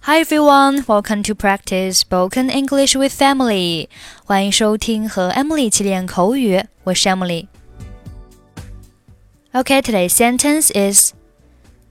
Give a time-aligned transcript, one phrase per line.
[0.00, 3.88] Hi everyone, welcome to practice spoken English with Emily.
[4.24, 11.12] 欢迎收听和 Emily 一起练口语，我是 Emily。Okay, today's sentence is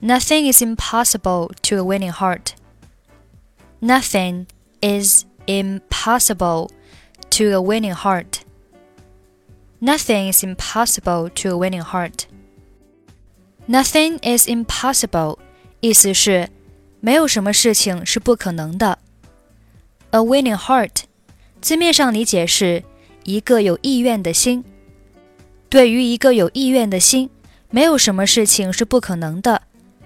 [0.00, 2.54] Nothing is impossible to a winning heart.
[3.80, 4.46] Nothing
[4.80, 6.70] is impossible
[7.30, 8.40] to a winning heart.
[9.80, 12.24] Nothing is impossible to a winning heart.
[13.68, 15.38] Nothing is impossible，
[15.80, 16.48] 意思是
[17.01, 18.99] 没有什么事情是不可能的。
[20.11, 20.91] A winning heart，
[21.59, 22.83] 字面上理解是
[23.23, 24.63] 一个有意愿的心。
[25.67, 27.29] 对于一个有意愿的心，
[27.69, 29.63] 没有什么事情是不可能的，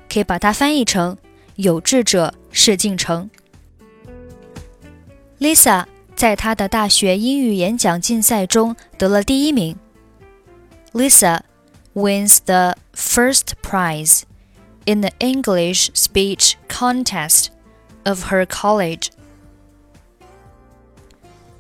[0.08, 1.18] 可以把它翻译成
[1.56, 3.30] 有志者事竟成。
[5.40, 5.86] Lisa
[6.16, 9.76] 在她的大学英语演讲竞赛中得了第一名。
[10.94, 11.42] Lisa
[11.94, 14.22] wins the first prize
[14.85, 17.49] in the English speech contest
[18.05, 19.11] of her college.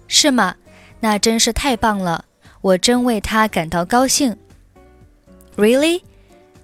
[0.08, 0.56] 是吗？
[1.00, 2.24] 那真是太棒了！
[2.60, 4.36] 我真为她感到高兴。
[5.56, 6.02] Really?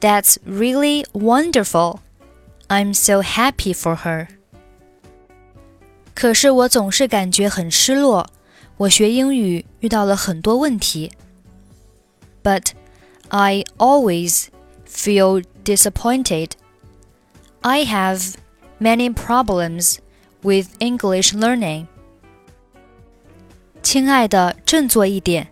[0.01, 2.01] That's really wonderful.
[2.69, 4.29] I'm so happy for her.
[6.15, 8.29] 可是我总是感觉很失落。
[8.79, 11.13] 我学英语遇到了很多问题。
[12.43, 12.73] But
[13.29, 14.47] I always
[14.87, 16.53] feel disappointed.
[17.63, 18.37] I have
[18.81, 19.99] many problems
[20.43, 21.87] with English learning.
[23.83, 25.49] 亲爱的，振作一点。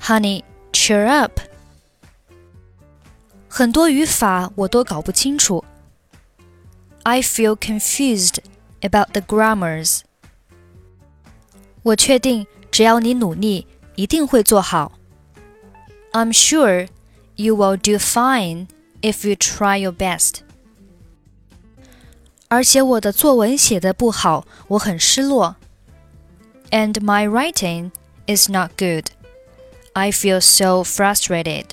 [0.00, 1.40] Honey, cheer up.
[3.48, 5.64] 很多语法我都搞不清楚。
[7.04, 8.38] I feel confused
[8.80, 10.00] about the grammars.
[11.82, 14.92] 我确定，只要你努力，一定会做好。
[16.12, 16.88] I'm sure
[17.36, 18.66] you will do fine
[19.02, 20.40] if you try your best.
[22.48, 25.56] 而且我的作文写的不好，我很失落。
[26.70, 27.90] And my writing
[28.26, 29.06] is not good.
[29.92, 31.66] I feel so frustrated.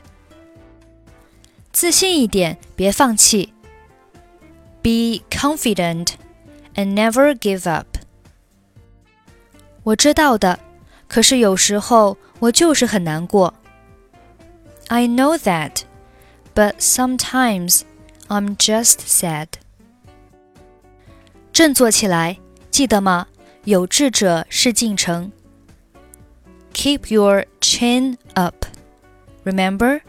[1.72, 3.54] 自信一点，别放弃。
[4.82, 6.14] Be confident
[6.76, 7.98] and never give up.
[9.84, 10.60] 我知道的，
[11.08, 13.54] 可是有时候我就是很难过。
[14.88, 15.82] I know that,
[16.58, 17.82] but sometimes
[18.28, 19.48] I'm just sad.
[21.52, 22.40] 振作起来，
[22.72, 23.28] 记得吗？
[23.66, 25.32] 有志者事竟成。
[26.74, 28.66] Keep your chin up.
[29.46, 30.02] Remember,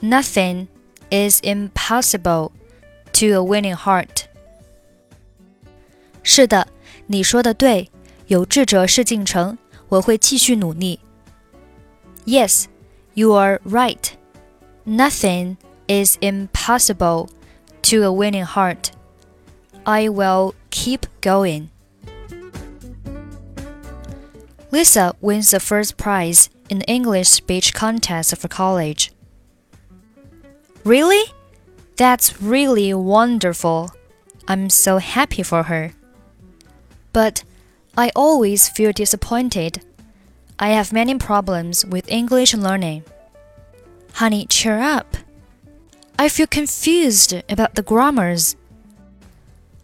[0.00, 0.68] nothing
[1.10, 2.52] is impossible
[3.12, 4.26] to a winning heart.
[6.22, 6.68] 是的，
[7.06, 7.90] 你说的对，
[8.28, 11.00] 有志者事竟成，我会继续努力。
[12.24, 12.66] Yes,
[13.14, 14.10] you are right.
[14.86, 15.56] Nothing
[15.87, 17.29] is impossible
[17.83, 18.91] to a winning heart.
[19.85, 21.69] I will keep going.
[24.71, 29.11] Lisa wins the first prize in the English speech contest of her college.
[30.83, 31.23] Really?
[31.95, 33.91] That's really wonderful.
[34.47, 35.93] I'm so happy for her.
[37.13, 37.43] But
[37.97, 39.83] I always feel disappointed.
[40.59, 43.03] I have many problems with English learning.
[44.13, 45.14] Honey, cheer up.
[46.17, 48.55] I feel confused about the grammars.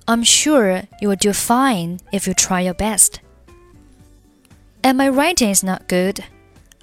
[0.07, 3.19] I'm sure you will do fine if you try your best.
[4.83, 6.23] And my writing is not good.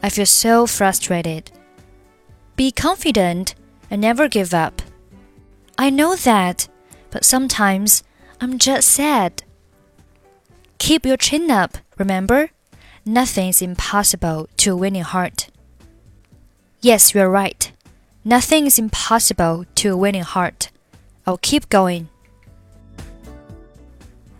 [0.03, 1.50] I feel so frustrated.
[2.56, 3.54] Be confident
[3.91, 4.82] and never give up.
[5.78, 6.69] I know that,
[7.10, 8.03] but sometimes
[8.41, 9.42] I'm just sad.
[10.78, 12.50] Keep your chin up, remember?
[13.04, 15.48] Nothing is impossible to a winning heart.
[16.81, 17.72] Yes, you're right.
[18.27, 20.67] Nothing is impossible to a winning heart.
[21.25, 22.07] I'll keep going.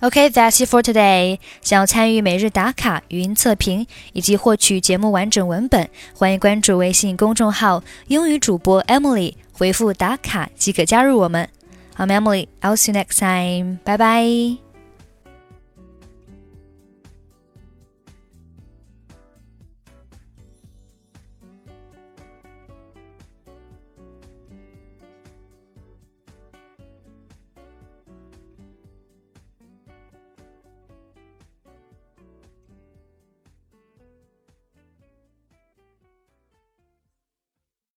[0.02, 1.40] Okay, that's it for today.
[1.62, 11.48] 想要参与每日打卡、语音测评以及获取节目完整文本，欢迎关注微信公众号“英语主播 Emily”，回复“打卡”即可加入我们。
[11.96, 12.48] I'm Emily.
[12.62, 13.80] I'll see you next time.
[13.86, 14.67] Bye bye.